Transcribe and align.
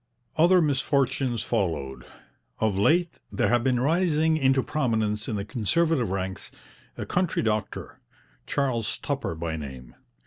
Other 0.35 0.63
misfortunes 0.63 1.43
followed. 1.43 2.07
Of 2.57 2.75
late 2.75 3.19
there 3.31 3.49
had 3.49 3.63
been 3.63 3.79
rising 3.79 4.35
into 4.35 4.63
prominence 4.63 5.27
in 5.29 5.35
the 5.35 5.45
Conservative 5.45 6.09
ranks 6.09 6.49
a 6.97 7.05
country 7.05 7.43
doctor, 7.43 7.99
Charles 8.47 8.97
Tupper 8.97 9.35
by 9.35 9.57
name. 9.57 9.93